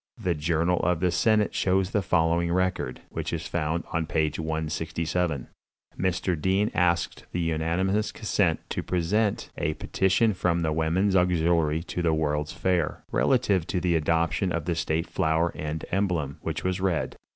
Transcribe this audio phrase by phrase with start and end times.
[0.17, 5.45] The journal of the senate shows the following record, which is found on page 167:
[5.95, 6.41] "Mr.
[6.41, 12.15] Dean asked the unanimous consent to present a petition from the Women's Auxiliary to the
[12.15, 17.15] World's Fair, relative to the adoption of a state flower and emblem, which was read.